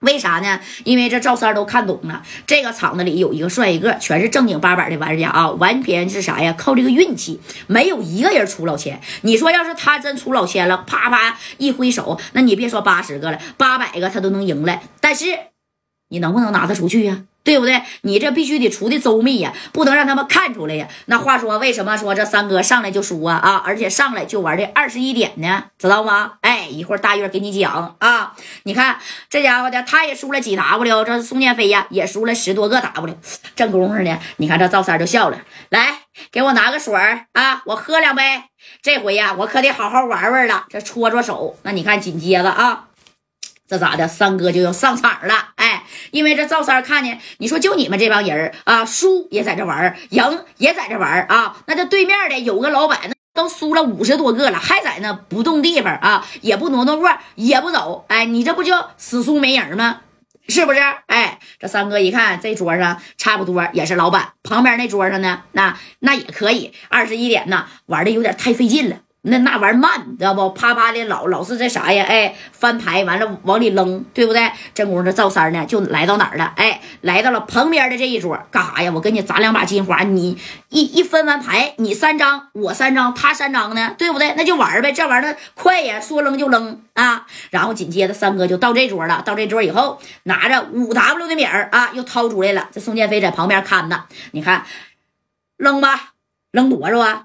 [0.00, 0.60] 为啥呢？
[0.84, 6.54] 因为这赵三都看懂了，这个厂子里有一个算一个，全是正经八百的玩家啊，完全是啥呀？
[6.56, 9.00] 靠这个运气，没有一个人出老千。
[9.22, 14.80] 你说要是他真出老千了，啪啪一挥手，那你别说八十个了，八百个他都能赢了。
[15.00, 15.24] 但是
[16.08, 17.22] 你能不能拿得出去呀？
[17.46, 17.80] 对不对？
[18.02, 20.88] 你这必须得出的周密呀，不能让他们看出来呀。
[21.04, 23.36] 那话说，为什么说这三哥上来就输啊？
[23.36, 25.66] 啊，而且上来就玩的二十一点呢？
[25.78, 26.32] 知道吗？
[26.40, 28.34] 哎，一会儿大月给你讲啊。
[28.64, 28.98] 你看
[29.30, 33.16] 这家伙的，他也输了几 W，这宋建飞呀也输了十多个 W。
[33.54, 36.00] 正功夫呢，你看这赵三就笑了，来
[36.32, 38.42] 给我拿个水儿啊，我喝两杯。
[38.82, 41.56] 这回呀，我可得好好玩玩了，这搓搓手。
[41.62, 42.85] 那你看紧接着啊。
[43.68, 44.06] 这咋的？
[44.06, 60.00] 三哥就要上场了，哎，因为这赵三看见你说就你们这帮人啊，输也在这玩赢也在这玩啊，那这对面的有个老板，那都输了五十多个了，还在那不动地方啊，也不挪挪窝，也不走，哎，你这不就死输没影吗？
[60.48, 60.80] 是不是？
[61.06, 68.98] 哎，这三哥一看这桌上差不多也是老板，旁边那桌上呢，那那也可以，二十一点呢，玩的有点太费劲了。
[69.28, 70.50] 那那玩意儿慢，知道不？
[70.50, 72.04] 啪啪的，老老是这啥呀？
[72.08, 74.52] 哎，翻牌完了往里扔，对不对？
[74.72, 76.52] 这功夫这赵三呢，就来到哪儿了？
[76.54, 78.92] 哎，来到了旁边的这一桌，干啥呀？
[78.94, 80.38] 我给你砸两把金花，你
[80.68, 84.32] 一一分完牌，你三张，我三张，他三张呢，对不对？
[84.36, 87.26] 那就玩呗，这玩意儿快呀，说扔就扔啊！
[87.50, 92.68] 然后紧接着三哥就到这桌了，到这桌以后，拿着五 W 的米儿啊，又掏出来了。
[92.72, 94.64] 这宋建飞在旁边看呢，你看，
[95.56, 96.12] 扔吧，
[96.52, 97.24] 扔多少啊？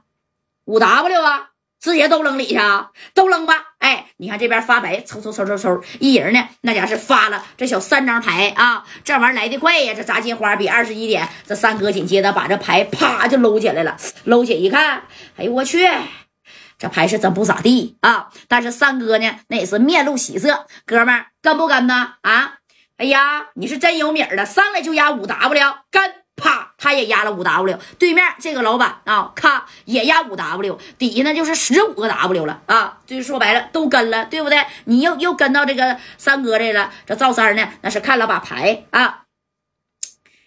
[0.65, 1.50] 五 W 啊！
[1.81, 3.55] 直接都扔里去啊，都扔吧！
[3.79, 9.93] 哎，你看这边发白，抽抽抽抽抽，一人呢，那家是发了这小三张牌啊，这玩意来的快呀！
[9.97, 15.01] 这砸金花比二十一点，这三哥紧接着把这牌啪就搂起来了，搂起一看，
[15.37, 15.89] 哎呦我去，
[16.77, 18.29] 这牌是真不咋地啊！
[18.47, 22.13] 但是三哥呢，那也是面露喜色，哥们跟不跟呢？
[22.21, 22.57] 啊，
[22.97, 26.20] 哎呀，你是真有米儿了，上来就压五 W，跟。
[26.83, 34.65] 他也压了五 W，对面这个老板啊，咔也压五 W，底下呢就是十五个 W 了啊，就是说白了都跟了，对不对？
[34.85, 39.25] 你又又跟到这个三哥这了，这赵三呢那是看了把牌啊，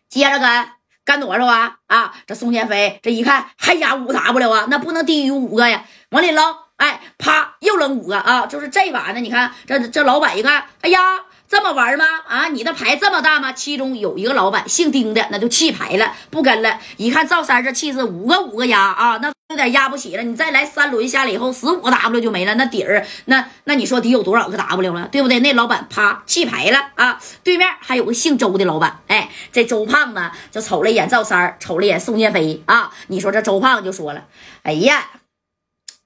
[0.09, 0.69] 接着跟
[1.05, 1.77] 跟多少啊？
[1.87, 10.99] 啊，这宋建飞这一看还压五 W 啊，那不能低于五个呀，往里扔，哎，啪又扔五个啊，就是这把呢，你看这这老板一看，哎呀。
[11.49, 12.05] 这么玩吗？
[12.27, 13.53] 啊，你的牌这么大吗？
[13.53, 16.79] 其中有一个老板姓丁的，那就弃牌了，不跟了。
[16.97, 20.23] 一看赵三这气势，五个五个压啊，那有点压不起了。
[20.23, 25.39] 你再来三轮下来以后，十五个 W 就没了，那底儿那那你说得有多少个 W 了，对不对？
[25.41, 27.21] 那老板啪弃牌了啊。
[27.45, 32.91] 对面还有个姓周的老板，哎，这周胖子就瞅了一眼赵三，瞅了一眼宋建飞啊。
[33.09, 34.25] 你说这周胖就说了，
[34.63, 35.05] 哎呀。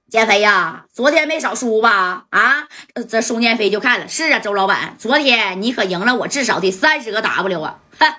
[0.09, 2.25] 减肥呀，昨天没少输吧？
[2.31, 2.67] 啊，
[3.07, 7.77] 这宋建飞就看了，是啊，周老板，昨天你可赢了我至少得三十个 W 啊！
[7.99, 8.13] 哼，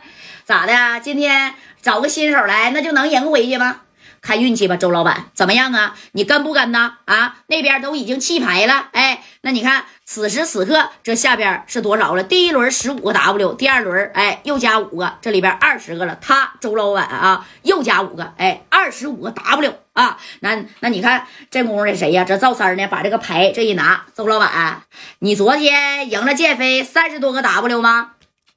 [0.45, 1.01] 咋的？
[1.01, 3.81] 今天找个新手来，那就能赢回去吗？
[4.21, 5.97] 看运气吧，周老板，怎么样啊？
[6.13, 6.95] 你跟不跟呢？
[7.07, 12.23] 啊，那边都已经弃牌了，哎，那你看此时此刻这下边是多少了？
[12.23, 16.19] 第一轮十五个 W，第二轮哎又加五个，这里边二十个了。
[16.21, 20.19] 他周老板啊又加五个，哎，二十五个 W 啊。
[20.41, 22.25] 那那你看这功夫的谁呀？
[22.25, 22.87] 这赵三呢？
[22.89, 24.83] 把这个牌这一拿，周老板，
[25.21, 28.13] 你昨天赢了建飞三十多个 W 吗？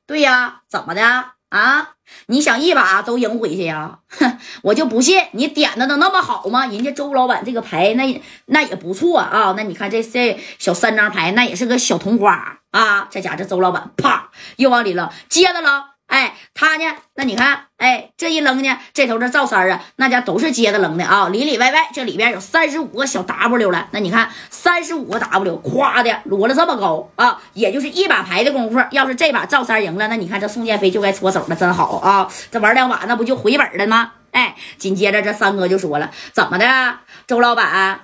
[0.06, 1.26] 对呀，怎么的？
[1.54, 1.92] 啊，
[2.26, 4.00] 你想一把都赢回去呀？
[4.10, 6.66] 哼，我就不信你点的能那么好吗？
[6.66, 9.54] 人家周老板这个牌那那也不错啊。
[9.56, 13.08] 那你看这这小三张牌，那也是个小同花啊。
[13.12, 15.84] 这家这周老板啪又往里扔，接着扔。
[16.14, 16.96] 哎，他呢？
[17.16, 23.88] 那你看，哎，这一扔呢，这头这赵三啊，那家都是接着扔的啊，里里外外这里边有三十五个小 W 了。
[23.90, 28.80] 那你看，三十五个 W，夸的摞了这么高啊，也就是一把牌的功夫。
[28.92, 32.32] 要是这把赵三赢了，那你看这宋建飞就该搓手了，真好啊！
[32.52, 34.12] 这玩两把，那不就回本了吗？
[34.34, 38.02] 哎，紧接着这三哥就说了，怎么的，周老板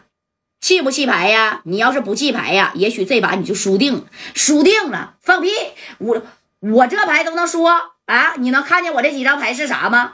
[0.59, 1.61] 弃不弃牌呀？
[1.65, 4.01] 你要是不弃牌呀，也许这把你就输定了，
[4.33, 5.51] 输定了，放屁！
[5.99, 6.23] 我。
[6.61, 7.71] 我这牌都能说
[8.09, 8.33] 啊！
[8.37, 10.13] 你能看见我这几张牌是啥吗？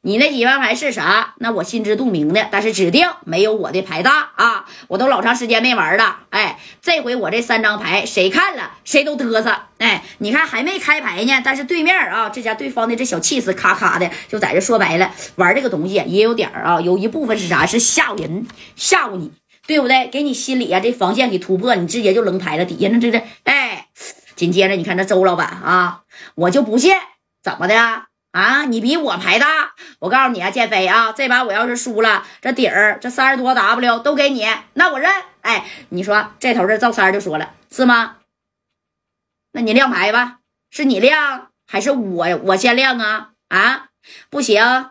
[0.00, 1.34] 你那几张牌是啥？
[1.38, 4.64] 那我心知肚明的，但是指定没有我的牌大啊！
[4.88, 17.64] 我都老长时间没玩了，哎，这回我这三张牌谁看了谁都嘚瑟，哎，你看还没开牌呢，但是对面啊，这家对方的这小气势咔咔的就在这说白了，玩这个东西也有点啊，有一部分是啥？
[17.64, 19.30] 是吓唬人，吓唬你，
[19.68, 20.08] 对不对？
[20.08, 23.86] 给你心里啊这防线给突破，你直接就扔牌了，底下那这这，哎。
[24.34, 26.02] 紧接着，你看这周老板啊，
[26.36, 26.94] 我就不信
[27.48, 27.74] 怎么的
[28.32, 28.64] 啊？
[28.66, 35.10] 你比我牌大，我告诉你啊，建飞啊，这把我要是输了，这底儿这三十多 W 都给你，那我认。
[35.40, 38.16] 哎，你说这头这赵三就说了，是吗？
[39.52, 40.40] 那你亮牌吧，
[40.70, 43.30] 是你亮还是我我先亮啊？
[43.48, 43.86] 啊，
[44.28, 44.90] 不行，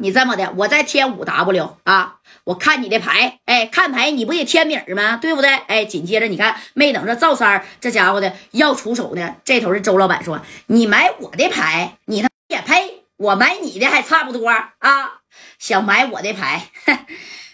[0.00, 2.18] 你这么的，我再添五 W 啊！
[2.44, 5.16] 我看你的牌，哎，看牌你不也添米吗？
[5.16, 5.50] 对不对？
[5.66, 13.02] 哎，紧接着你看，没等着赵三这家伙的要出手呢，这头是周老板说：“你买我的牌，你他也配？
[13.16, 15.20] 我买你的还差不多啊！
[15.58, 16.68] 想买我的牌，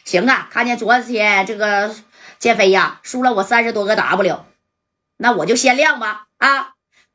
[0.04, 0.46] 行啊！
[0.52, 1.96] 看见昨天这个
[2.38, 4.44] 建飞呀输了我三十多个 W，
[5.16, 6.73] 那我就先亮吧啊！”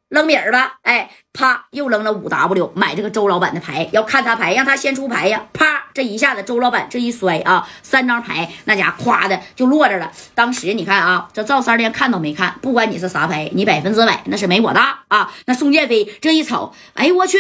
[0.10, 10.12] 扔米儿吧，哎，啪，又扔了五 W，买这个周老板的牌，要看他牌，让他先出牌呀，啪，这一下子周老板这一摔啊，三张牌那家咵的就落着了。
[10.34, 15.32] 当时你看啊，这赵三连看都没看，不管你是啥牌，你百分之百那是没我大啊。
[15.46, 17.38] 那宋建飞这一瞅，哎呦我去，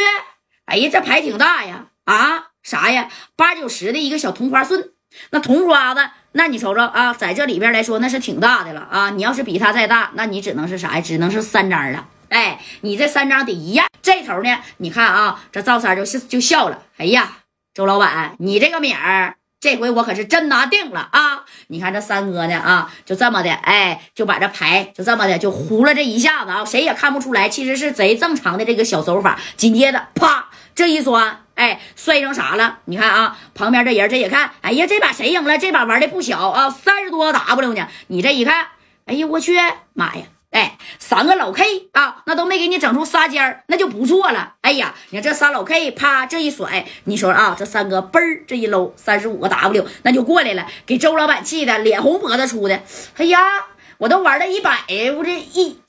[0.65, 4.91] 哎呀这牌挺大呀，啊啥呀，八九十的一个小同花顺，
[5.31, 9.09] 那同花子，那你瞅瞅啊，在这里边来说那是挺大的了啊。
[9.09, 11.01] 你要是比他再大，那你只能是啥呀？
[11.01, 12.05] 只能是三张了。
[12.29, 13.87] 哎，你这三张得一样。
[14.01, 16.83] 这头呢，你看啊，这赵三就是就笑了。
[16.97, 17.39] 哎呀，
[17.73, 21.43] 周老板，你这个米儿，这回我可是真拿定了啊！
[21.67, 29.37] 你看这三哥呢啊，就这么的，哎，就把这牌就这么的就糊了这一下子啊，谁也看不出来，其实是贼正常的这个小手法。
[29.57, 32.79] 紧接着，啪，这一摔，哎，摔成啥了？
[32.85, 35.57] 你看啊，旁边这人这也看，哎呀，这把谁赢了？
[35.57, 37.87] 这把玩的不小啊，三十多 W 呢。
[38.07, 38.67] 你这一看，
[39.05, 39.57] 哎呀，我去，
[39.93, 40.23] 妈呀！
[40.51, 44.55] 哎，三个老 K 啊，那都没给你整出仨尖儿，那就不错了。
[44.61, 52.81] 哎呀，你看这仨老 K，啪这一甩，你说啊，这三哥嘣儿这一搂三十五个 W，那就过来了，给周老板气的脸红脖子粗的。
[53.17, 53.39] 哎呀，
[53.99, 54.71] 我都玩了一百，
[55.15, 55.79] 我这一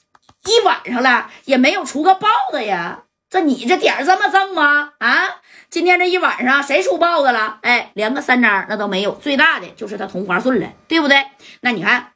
[0.44, 3.04] 一晚上了，也没有出个豹子呀。
[3.30, 4.92] 这你这点儿这么正吗？
[4.98, 5.36] 啊，
[5.70, 7.60] 今天这一晚上谁出豹子了？
[7.62, 11.24] 哎，连个三张那都没有，最大的就是他同花顺了，对不对？
[11.62, 12.12] 那你看。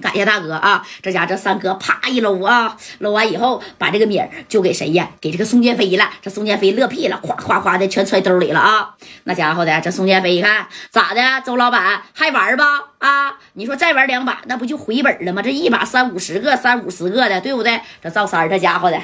[0.00, 0.86] 感谢大哥啊！
[1.02, 5.10] 这家这三哥啪一搂啊，搂完以后把这个米儿就给谁呀？
[5.20, 6.10] 给这个宋建飞了。
[6.22, 8.94] 这宋建飞乐屁了，哗哗哗的全揣兜里了啊！
[9.24, 11.20] 那家伙的，这宋建飞一看咋的？
[11.44, 12.64] 周老板还玩吧？
[12.98, 15.42] 啊，你说再玩两把，那不就回本了吗？
[15.42, 17.80] 这一把三五十个，三五十个的，对不对？
[18.02, 19.00] 这赵三这家伙的，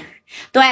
[0.53, 0.63] 对。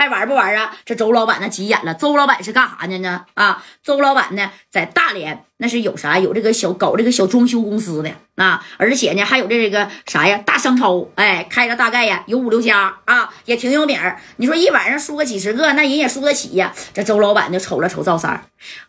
[0.00, 0.74] 还玩不玩啊？
[0.86, 1.92] 这周老板那急眼了。
[1.92, 3.26] 周老板是干啥的呢？
[3.34, 6.18] 啊，周老板呢，在大连那是有啥？
[6.18, 10.38] 有这个小搞这个小装修公司的啊，而且呢，还有这个啥呀？
[10.38, 14.00] 大商超，哎，开了大概呀有五六家啊，也挺有名
[14.36, 16.72] 你说一晚上输个几十个，那人也输得起呀。
[16.94, 18.44] 这周老板就瞅了瞅赵三儿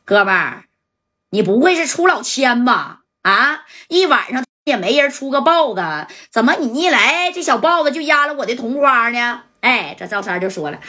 [0.06, 0.64] 哥们儿，
[1.32, 3.00] 你不会是出老千吧？
[3.24, 9.42] 啊，一晚上也没人出个豹子，怎么你一来这小豹子就压了我的同花呢？
[9.62, 10.80] 哎，这赵三就说了：“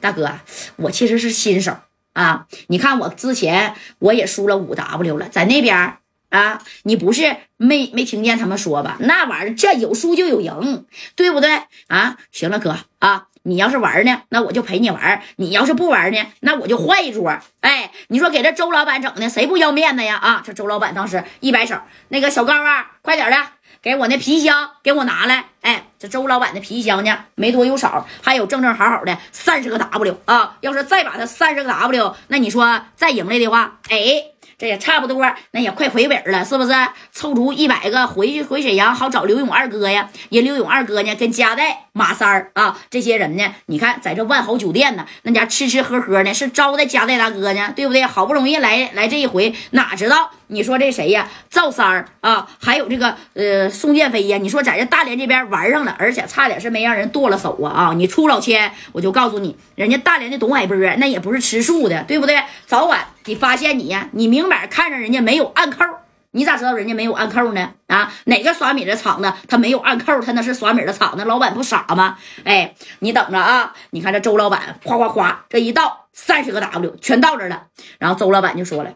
[0.00, 0.30] 大哥，
[0.76, 1.76] 我其实是新手
[2.14, 2.46] 啊。
[2.68, 5.98] 你看我之前我也输了五 W 了，在那边
[6.30, 8.96] 啊，你不是没没听见他们说吧？
[9.00, 12.16] 那玩意儿这有输就有赢，对不对啊？
[12.32, 17.38] 行了，哥啊，你要是玩呢，那我就陪你玩；你要是不玩呢，那我就换一桌。
[17.60, 20.16] 哎，你说给这周老板整的，谁不要面子呀？
[20.16, 21.78] 啊，这周老板当时一摆手，
[22.08, 23.36] 那个小高啊，快点的。”
[23.82, 25.46] 给我那皮箱，给我拿来！
[25.60, 30.56] 哎，这周老板的皮箱呢，没多有少，还有正正好好的三十个 W 啊！
[30.60, 34.37] 要是再把它三十个 W，那你说再赢来的话，哎。
[34.58, 36.72] 这也差不多，那也快回本了，是不是？
[37.12, 40.10] 凑足一百个回去回沈阳，好找刘勇二哥呀。
[40.30, 48.04] 人刘勇二哥呢，跟加代、马三儿啊这些人呢，你看在这万豪酒店呢，那家吃吃喝喝呢，是招待加代大哥呢，对不对？
[48.04, 51.28] 好不容易来来这一回，哪知道你说这谁呀？
[51.48, 57.92] 赵三儿啊，还有这个呃宋建飞呀，你说在这大连这边玩上了，而且差点是没让人剁了手啊啊！
[57.94, 62.42] 你出老千，我就告诉你，人家大连的董海波那也不是吃素的，对不对？
[62.66, 63.06] 早晚。
[63.28, 65.84] 你发现你呀，你明摆看着人家没有暗扣，
[66.30, 67.74] 你咋知道人家没有暗扣呢？
[67.86, 72.16] 啊，哪个耍米的厂子他没有暗扣，他那是耍米的厂子，老板不傻吗？
[72.44, 73.74] 哎，你等着啊！
[73.90, 77.66] 你看这周老板夸夸夸，这一到三十个 W 全到这了，
[77.98, 78.94] 然后周老板就说了：“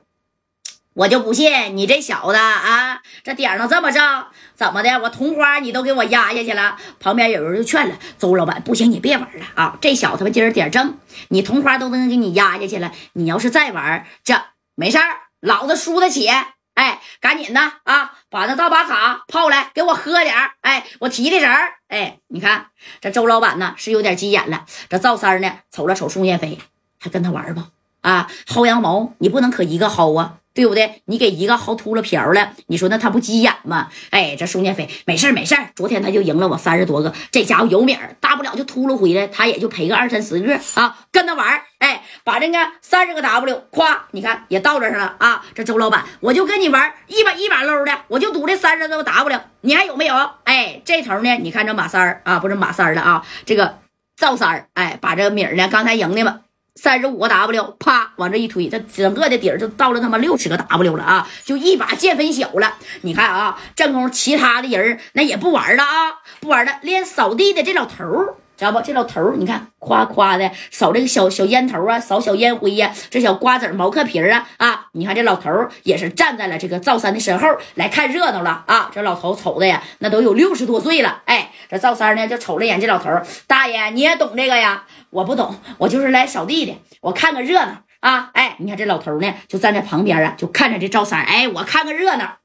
[0.94, 4.98] 我就不信你这小子啊，这点能这么正，怎么的？
[5.00, 9.78] 我同花你都给我压下去了。”旁边有人就劝了周老板：“不行，你别玩了啊！
[9.80, 14.34] 这小子他今儿点正。”你同花都能给你压下去了，你要是再玩，这
[14.74, 15.04] 没事儿，
[15.40, 16.28] 老子输得起。
[16.74, 20.52] 哎，赶紧的啊，把那大把卡泡来，给我喝点儿。
[20.62, 21.74] 哎，我提提神儿。
[21.88, 22.66] 哎，你看
[23.00, 26.58] 这周老板呢是有点急眼了，这赵三呢瞅了瞅宋燕飞，
[26.98, 27.68] 还跟他玩吧？
[28.00, 30.38] 啊，薅羊毛，你不能可一个薅啊。
[30.54, 31.02] 对不对？
[31.06, 33.88] 你给一个薅秃了瓢了，你说那他不急眼吗？
[34.10, 45.44] 哎，这宋建飞没事没事昨天他就赢了我三十多个，这家伙有米儿，大不了就秃噜回来，他也就赔个二三十个啊，跟他玩儿哎，把这个三十个 W，咵，你看也到这上了啊。
[45.54, 50.14] 这周老板，我就跟你玩一把一把搂的，我就赌这三十多个 W，你还有没有？
[50.44, 53.78] 哎，这头呢，你看这马三儿啊，不是马三儿了啊，这个
[54.16, 56.40] 赵三儿，哎，把这个米儿呢，刚才赢的嘛，
[56.74, 61.28] 三十五个 W，啪往这一推，这整个的底儿就到了他妈六十个 W 了啊！
[61.44, 62.74] 就一把见分晓了。
[63.02, 68.36] 你看啊，正宫其他的人那也不玩了啊，不玩了，连扫地的这老头。
[68.56, 68.80] 知道不？
[68.80, 74.86] 这老头儿，你看，夸夸的扫这个小小烟头啊，扫小烟灰呀，这小瓜子毛嗑皮儿啊啊！
[74.92, 78.90] 你看这老头儿也是站在了这个赵三的身后来看热闹了啊！
[78.94, 81.22] 这老头瞅的呀，那都有六十多岁了。
[81.24, 84.84] 哎，这赵三呢就瞅了眼这老头儿，大爷你也懂这个呀？
[85.10, 88.30] 我不懂，我就是来扫地的，我看个热闹啊！
[88.34, 92.41] 哎，你看这老头呢就站在旁边啊，就看着这赵三，哎，我看个热闹。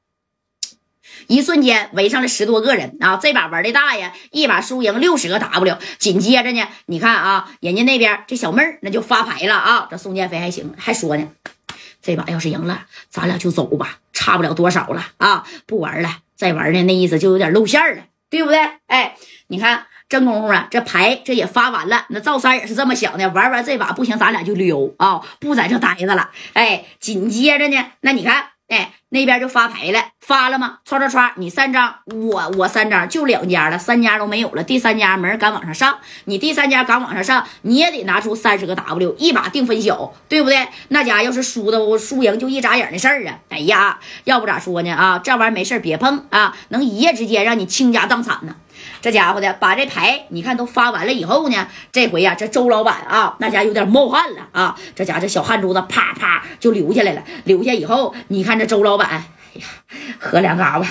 [1.25, 3.17] 一瞬间围上了十多个人啊！
[3.17, 5.77] 这把玩的大呀，一把输赢六十个 W。
[5.97, 9.87] 紧接着呢，你看啊，人家那边这小妹儿那就发牌了啊！
[9.89, 11.27] 这宋建飞还行，还说呢，
[12.01, 15.43] 这把要是赢了，咱俩就走吧，差不了多少了啊！
[15.65, 18.59] 不玩了，再玩呢，那意思就有点露馅了，对不对？
[18.87, 19.15] 哎，
[19.47, 26.29] 你看真功夫啊，这牌这也发完了，那赵三也是这么想的，玩完这把不行，咱俩就溜啊，不在这待着了。
[26.53, 28.49] 哎，紧接着呢，那你看。
[28.69, 30.79] 哎，那边就发牌了，发了吗？
[30.85, 35.97] 唰唰唰，你三张，我我三张，就两家了，三家都没有了，第三家没人敢往上上。
[36.25, 40.67] 你第三家敢往上上，你也得拿出三十个 W，一把定分晓，对不对？
[40.89, 43.39] 那家要是输的，我输赢就一眨眼的事儿啊！
[43.49, 48.55] 哎呀，要不咋说呢啊，这玩意儿没事别碰啊，能一夜之间让你倾家荡产呢。
[49.01, 57.23] 这家伙的把这牌你看都发完了以后呢，这回呀，这周老板啊，那家有点冒汗了啊，这家这小汗珠子啪啪就流下来了。
[57.45, 59.67] 流下以后，你看这周老板，哎呀，
[60.19, 60.87] 喝两嘎巴，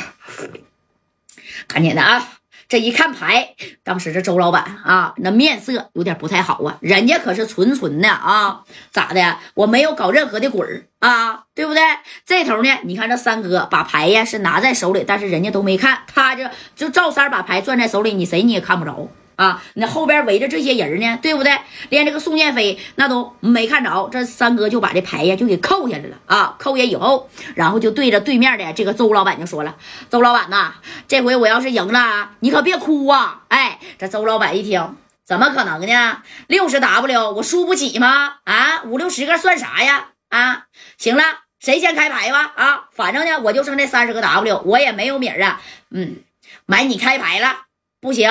[1.66, 2.35] 赶紧的啊。
[2.68, 3.54] 这一看牌，
[3.84, 6.78] 当时这周老板啊，那面色有点不太好啊。
[6.80, 9.38] 人家可是纯纯的啊，咋的？
[9.54, 11.82] 我没有搞任何的鬼儿啊，对不对？
[12.24, 16.44] 这头呢，你看这三哥把牌呀是拿在手里，但是人家都没看，他就
[16.74, 19.08] 就赵三把牌攥在手里，你谁你也看不着。
[19.36, 21.58] 啊，那后边围着这些人呢，对不对？
[21.90, 26.56] 连这个宋建飞那都没看着，这三哥就把这牌呀就给扣下来了啊！
[26.58, 29.76] 扣下以后，然后就对着对面的这个周老板就说了
[30.10, 30.74] ：“周老板呐，
[31.06, 36.22] 这回我要是赢了，你可别哭啊！”哎，这周老板一听，怎么可能呢？
[36.46, 38.36] 六十 W 我输不起吗？
[38.44, 40.08] 啊，五六十个算啥呀？
[40.30, 40.64] 啊，
[40.96, 41.22] 行了，
[41.60, 42.52] 谁先开牌吧？
[42.56, 45.60] 啊，反正呢，我就剩这三十个 W，我也没有米儿啊。
[45.90, 46.16] 嗯，
[46.64, 47.64] 买你开牌了，
[48.00, 48.30] 不行。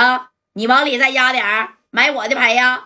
[0.58, 2.84] 你往里再压点儿，买我的牌呀！